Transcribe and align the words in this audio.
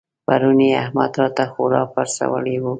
پرون 0.25 0.59
يې 0.65 0.69
احمد 0.83 1.11
راته 1.21 1.45
خورا 1.53 1.81
پړسولی 1.93 2.55
وو. 2.59 2.69